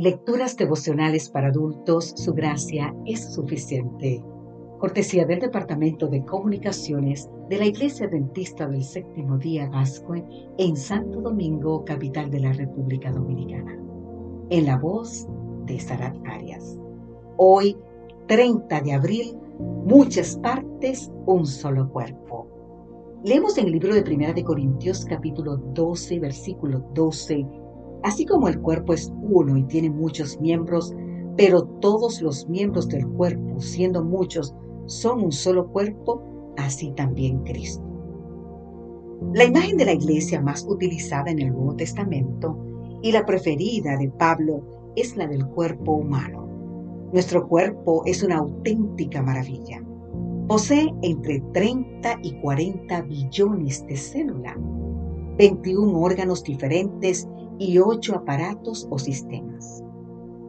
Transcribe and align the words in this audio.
Lecturas 0.00 0.56
devocionales 0.56 1.28
para 1.28 1.48
adultos, 1.48 2.12
su 2.14 2.32
gracia 2.32 2.94
es 3.04 3.34
suficiente. 3.34 4.22
Cortesía 4.78 5.26
del 5.26 5.40
Departamento 5.40 6.06
de 6.06 6.24
Comunicaciones 6.24 7.28
de 7.48 7.58
la 7.58 7.66
Iglesia 7.66 8.06
Dentista 8.06 8.68
del 8.68 8.84
Séptimo 8.84 9.38
Día 9.38 9.66
Gascue 9.66 10.24
en 10.56 10.76
Santo 10.76 11.20
Domingo, 11.20 11.84
capital 11.84 12.30
de 12.30 12.38
la 12.38 12.52
República 12.52 13.10
Dominicana. 13.10 13.76
En 14.50 14.66
la 14.66 14.78
voz 14.78 15.26
de 15.66 15.80
Sarat 15.80 16.14
Arias. 16.28 16.78
Hoy, 17.36 17.76
30 18.28 18.80
de 18.82 18.92
abril, 18.92 19.36
muchas 19.84 20.36
partes, 20.36 21.10
un 21.26 21.44
solo 21.44 21.90
cuerpo. 21.90 22.46
Leemos 23.24 23.58
en 23.58 23.66
el 23.66 23.72
libro 23.72 23.92
de 23.92 24.02
Primera 24.02 24.32
de 24.32 24.44
Corintios 24.44 25.04
capítulo 25.04 25.56
12, 25.56 26.20
versículo 26.20 26.88
12 26.94 27.44
Así 28.02 28.24
como 28.24 28.48
el 28.48 28.60
cuerpo 28.60 28.92
es 28.94 29.12
uno 29.22 29.56
y 29.56 29.64
tiene 29.64 29.90
muchos 29.90 30.40
miembros, 30.40 30.94
pero 31.36 31.62
todos 31.80 32.20
los 32.22 32.48
miembros 32.48 32.88
del 32.88 33.06
cuerpo, 33.06 33.60
siendo 33.60 34.04
muchos, 34.04 34.54
son 34.86 35.22
un 35.22 35.32
solo 35.32 35.68
cuerpo, 35.68 36.22
así 36.56 36.92
también 36.92 37.42
Cristo. 37.44 37.84
La 39.34 39.44
imagen 39.44 39.76
de 39.76 39.84
la 39.84 39.92
iglesia 39.92 40.40
más 40.40 40.64
utilizada 40.68 41.30
en 41.30 41.40
el 41.40 41.52
Nuevo 41.52 41.74
Testamento 41.74 42.56
y 43.02 43.12
la 43.12 43.26
preferida 43.26 43.96
de 43.96 44.08
Pablo 44.10 44.62
es 44.96 45.16
la 45.16 45.26
del 45.26 45.46
cuerpo 45.46 45.92
humano. 45.92 46.48
Nuestro 47.12 47.46
cuerpo 47.48 48.02
es 48.06 48.22
una 48.22 48.38
auténtica 48.38 49.22
maravilla. 49.22 49.82
Posee 50.46 50.94
entre 51.02 51.40
30 51.52 52.20
y 52.22 52.40
40 52.40 53.02
billones 53.02 53.84
de 53.86 53.96
células, 53.96 54.56
21 55.36 56.00
órganos 56.00 56.42
diferentes 56.42 57.28
y 57.58 57.78
ocho 57.78 58.14
aparatos 58.14 58.86
o 58.90 58.98
sistemas. 58.98 59.82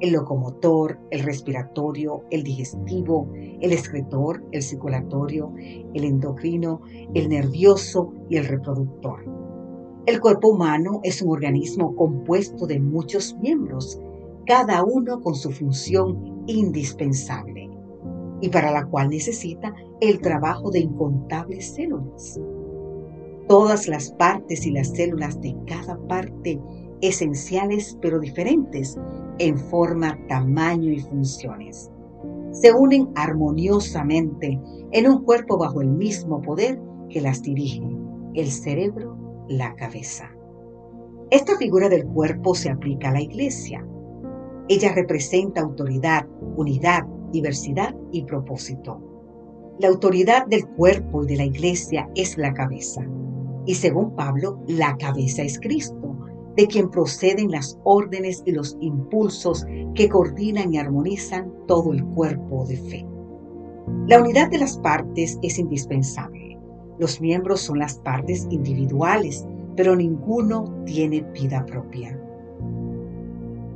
El 0.00 0.12
locomotor, 0.12 0.98
el 1.10 1.24
respiratorio, 1.24 2.22
el 2.30 2.44
digestivo, 2.44 3.28
el 3.60 3.72
excretor, 3.72 4.44
el 4.52 4.62
circulatorio, 4.62 5.52
el 5.56 6.04
endocrino, 6.04 6.82
el 7.14 7.28
nervioso 7.28 8.12
y 8.28 8.36
el 8.36 8.46
reproductor. 8.46 9.24
El 10.06 10.20
cuerpo 10.20 10.48
humano 10.48 11.00
es 11.02 11.20
un 11.20 11.32
organismo 11.32 11.96
compuesto 11.96 12.66
de 12.66 12.78
muchos 12.78 13.36
miembros, 13.40 14.00
cada 14.46 14.82
uno 14.84 15.20
con 15.20 15.34
su 15.34 15.50
función 15.50 16.44
indispensable 16.46 17.68
y 18.40 18.48
para 18.48 18.70
la 18.70 18.86
cual 18.86 19.10
necesita 19.10 19.74
el 20.00 20.20
trabajo 20.20 20.70
de 20.70 20.78
incontables 20.78 21.74
células. 21.74 22.40
Todas 23.48 23.88
las 23.88 24.12
partes 24.12 24.64
y 24.64 24.70
las 24.70 24.88
células 24.88 25.40
de 25.40 25.56
cada 25.66 25.98
parte 26.06 26.60
esenciales 27.00 27.96
pero 28.00 28.18
diferentes 28.18 28.98
en 29.38 29.58
forma, 29.58 30.18
tamaño 30.28 30.92
y 30.92 31.00
funciones. 31.00 31.90
Se 32.50 32.72
unen 32.72 33.08
armoniosamente 33.14 34.60
en 34.92 35.08
un 35.08 35.24
cuerpo 35.24 35.58
bajo 35.58 35.80
el 35.80 35.88
mismo 35.88 36.42
poder 36.42 36.80
que 37.08 37.20
las 37.20 37.42
dirige, 37.42 37.82
el 38.34 38.50
cerebro, 38.50 39.16
la 39.48 39.74
cabeza. 39.74 40.30
Esta 41.30 41.56
figura 41.56 41.88
del 41.88 42.06
cuerpo 42.06 42.54
se 42.54 42.70
aplica 42.70 43.10
a 43.10 43.12
la 43.12 43.20
iglesia. 43.20 43.86
Ella 44.68 44.92
representa 44.94 45.60
autoridad, 45.60 46.26
unidad, 46.56 47.04
diversidad 47.32 47.94
y 48.12 48.24
propósito. 48.24 49.00
La 49.78 49.88
autoridad 49.88 50.46
del 50.46 50.66
cuerpo 50.66 51.22
y 51.22 51.28
de 51.28 51.36
la 51.36 51.44
iglesia 51.44 52.10
es 52.14 52.36
la 52.36 52.52
cabeza. 52.52 53.06
Y 53.66 53.74
según 53.74 54.16
Pablo, 54.16 54.60
la 54.66 54.96
cabeza 54.96 55.42
es 55.42 55.60
Cristo 55.60 56.07
de 56.58 56.66
quien 56.66 56.90
proceden 56.90 57.52
las 57.52 57.78
órdenes 57.84 58.42
y 58.44 58.50
los 58.50 58.76
impulsos 58.80 59.64
que 59.94 60.08
coordinan 60.08 60.74
y 60.74 60.78
armonizan 60.78 61.52
todo 61.68 61.92
el 61.92 62.04
cuerpo 62.04 62.66
de 62.66 62.76
fe. 62.76 63.06
La 64.08 64.20
unidad 64.20 64.50
de 64.50 64.58
las 64.58 64.76
partes 64.78 65.38
es 65.40 65.56
indispensable. 65.60 66.58
Los 66.98 67.20
miembros 67.20 67.60
son 67.60 67.78
las 67.78 67.98
partes 68.00 68.48
individuales, 68.50 69.46
pero 69.76 69.94
ninguno 69.94 70.82
tiene 70.84 71.20
vida 71.32 71.64
propia. 71.64 72.20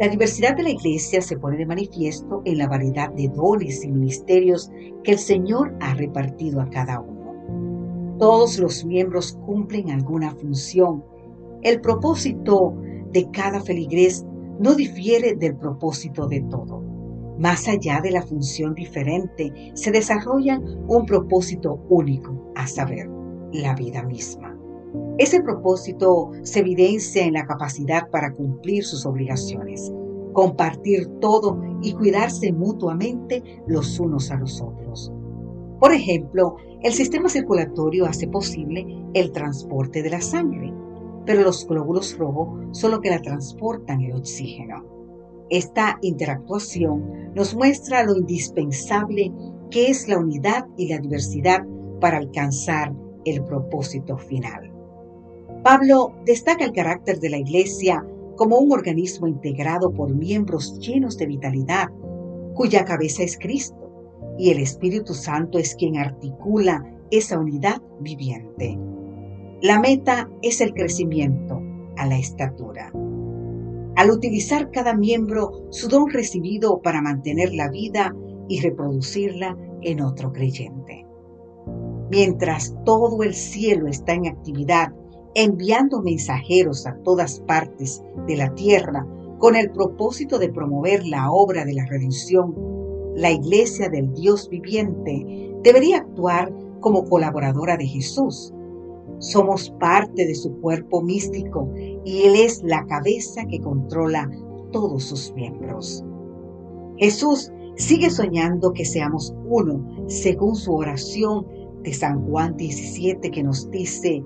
La 0.00 0.08
diversidad 0.08 0.56
de 0.56 0.64
la 0.64 0.70
iglesia 0.70 1.22
se 1.22 1.38
pone 1.38 1.56
de 1.56 1.66
manifiesto 1.66 2.42
en 2.44 2.58
la 2.58 2.66
variedad 2.66 3.08
de 3.10 3.28
dones 3.28 3.84
y 3.84 3.88
ministerios 3.92 4.72
que 5.04 5.12
el 5.12 5.18
Señor 5.18 5.72
ha 5.80 5.94
repartido 5.94 6.60
a 6.60 6.68
cada 6.70 6.98
uno. 6.98 8.16
Todos 8.18 8.58
los 8.58 8.84
miembros 8.84 9.38
cumplen 9.46 9.92
alguna 9.92 10.32
función 10.32 11.04
el 11.64 11.80
propósito 11.80 12.74
de 13.10 13.30
cada 13.30 13.58
feligrés 13.60 14.24
no 14.60 14.74
difiere 14.74 15.34
del 15.34 15.56
propósito 15.56 16.28
de 16.28 16.42
todo. 16.42 16.82
Más 17.38 17.66
allá 17.68 18.00
de 18.02 18.10
la 18.10 18.22
función 18.22 18.74
diferente, 18.74 19.72
se 19.74 19.90
desarrolla 19.90 20.60
un 20.60 21.06
propósito 21.06 21.80
único, 21.88 22.52
a 22.54 22.66
saber, 22.66 23.08
la 23.50 23.74
vida 23.74 24.02
misma. 24.02 24.56
Ese 25.16 25.42
propósito 25.42 26.32
se 26.42 26.60
evidencia 26.60 27.24
en 27.24 27.32
la 27.32 27.46
capacidad 27.46 28.10
para 28.10 28.34
cumplir 28.34 28.84
sus 28.84 29.06
obligaciones, 29.06 29.90
compartir 30.34 31.06
todo 31.20 31.60
y 31.82 31.94
cuidarse 31.94 32.52
mutuamente 32.52 33.42
los 33.66 33.98
unos 33.98 34.30
a 34.30 34.36
los 34.36 34.60
otros. 34.60 35.10
Por 35.80 35.92
ejemplo, 35.92 36.56
el 36.82 36.92
sistema 36.92 37.30
circulatorio 37.30 38.04
hace 38.04 38.28
posible 38.28 38.86
el 39.14 39.32
transporte 39.32 40.02
de 40.02 40.10
la 40.10 40.20
sangre 40.20 40.73
pero 41.26 41.42
los 41.42 41.66
glóbulos 41.66 42.16
rojos 42.18 42.48
son 42.72 42.92
los 42.92 43.00
que 43.00 43.10
la 43.10 43.22
transportan 43.22 44.00
el 44.02 44.12
oxígeno. 44.12 44.84
Esta 45.50 45.98
interactuación 46.02 47.32
nos 47.34 47.54
muestra 47.54 48.02
lo 48.02 48.16
indispensable 48.16 49.32
que 49.70 49.88
es 49.88 50.08
la 50.08 50.18
unidad 50.18 50.66
y 50.76 50.88
la 50.88 50.98
diversidad 50.98 51.64
para 52.00 52.18
alcanzar 52.18 52.92
el 53.24 53.42
propósito 53.44 54.16
final. 54.16 54.72
Pablo 55.62 56.14
destaca 56.26 56.64
el 56.64 56.72
carácter 56.72 57.20
de 57.20 57.30
la 57.30 57.38
Iglesia 57.38 58.04
como 58.36 58.58
un 58.58 58.72
organismo 58.72 59.26
integrado 59.26 59.92
por 59.92 60.14
miembros 60.14 60.78
llenos 60.78 61.16
de 61.16 61.26
vitalidad, 61.26 61.88
cuya 62.54 62.84
cabeza 62.84 63.22
es 63.22 63.38
Cristo, 63.38 63.90
y 64.38 64.50
el 64.50 64.58
Espíritu 64.58 65.14
Santo 65.14 65.58
es 65.58 65.74
quien 65.74 65.96
articula 65.96 66.84
esa 67.10 67.38
unidad 67.38 67.80
viviente. 68.00 68.78
La 69.64 69.80
meta 69.80 70.28
es 70.42 70.60
el 70.60 70.74
crecimiento 70.74 71.62
a 71.96 72.04
la 72.04 72.18
estatura. 72.18 72.92
Al 73.96 74.10
utilizar 74.10 74.70
cada 74.70 74.94
miembro 74.94 75.68
su 75.70 75.88
don 75.88 76.10
recibido 76.10 76.82
para 76.82 77.00
mantener 77.00 77.54
la 77.54 77.70
vida 77.70 78.14
y 78.46 78.60
reproducirla 78.60 79.56
en 79.80 80.02
otro 80.02 80.34
creyente. 80.34 81.06
Mientras 82.10 82.74
todo 82.84 83.22
el 83.22 83.32
cielo 83.32 83.86
está 83.86 84.12
en 84.12 84.26
actividad, 84.26 84.92
enviando 85.34 86.02
mensajeros 86.02 86.86
a 86.86 86.98
todas 87.02 87.40
partes 87.40 88.02
de 88.26 88.36
la 88.36 88.54
tierra 88.54 89.06
con 89.38 89.56
el 89.56 89.70
propósito 89.70 90.38
de 90.38 90.52
promover 90.52 91.06
la 91.06 91.30
obra 91.32 91.64
de 91.64 91.72
la 91.72 91.86
redención, 91.86 92.54
la 93.16 93.30
iglesia 93.30 93.88
del 93.88 94.12
Dios 94.12 94.46
viviente 94.50 95.54
debería 95.62 96.00
actuar 96.00 96.52
como 96.80 97.06
colaboradora 97.08 97.78
de 97.78 97.86
Jesús 97.86 98.52
somos 99.18 99.70
parte 99.80 100.26
de 100.26 100.34
su 100.34 100.52
cuerpo 100.60 101.02
místico 101.02 101.68
y 102.04 102.22
Él 102.22 102.34
es 102.36 102.62
la 102.62 102.84
cabeza 102.86 103.44
que 103.46 103.60
controla 103.60 104.30
todos 104.72 105.04
sus 105.04 105.32
miembros. 105.34 106.04
Jesús 106.96 107.52
sigue 107.76 108.10
soñando 108.10 108.72
que 108.72 108.84
seamos 108.84 109.34
uno, 109.46 109.84
según 110.06 110.54
su 110.56 110.74
oración 110.74 111.46
de 111.82 111.92
San 111.92 112.24
Juan 112.26 112.56
17 112.56 113.30
que 113.30 113.42
nos 113.42 113.70
dice, 113.70 114.24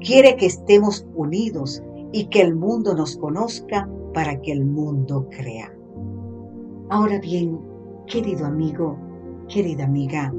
quiere 0.00 0.36
que 0.36 0.46
estemos 0.46 1.06
unidos 1.14 1.82
y 2.12 2.26
que 2.26 2.42
el 2.42 2.54
mundo 2.54 2.94
nos 2.94 3.16
conozca 3.16 3.88
para 4.14 4.40
que 4.40 4.52
el 4.52 4.64
mundo 4.64 5.28
crea. 5.30 5.72
Ahora 6.88 7.18
bien, 7.18 7.58
querido 8.06 8.46
amigo, 8.46 8.98
querida 9.48 9.84
amiga, 9.84 10.32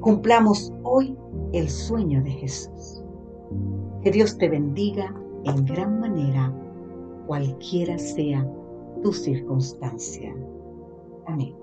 cumplamos 0.00 0.72
hoy 0.82 1.16
el 1.52 1.68
sueño 1.68 2.22
de 2.22 2.30
Jesús. 2.30 3.02
Que 4.02 4.10
Dios 4.10 4.38
te 4.38 4.48
bendiga 4.48 5.14
en 5.44 5.64
gran 5.64 6.00
manera, 6.00 6.52
cualquiera 7.26 7.98
sea 7.98 8.46
tu 9.02 9.12
circunstancia. 9.12 10.34
Amén. 11.26 11.54